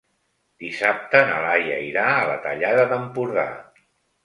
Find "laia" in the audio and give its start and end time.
1.43-1.77